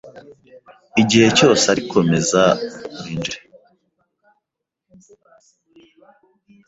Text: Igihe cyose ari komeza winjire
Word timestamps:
Igihe 1.01 1.27
cyose 1.37 1.63
ari 1.73 1.81
komeza 1.91 2.43
winjire 2.99 3.37